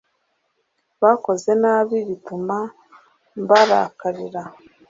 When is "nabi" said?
1.61-1.97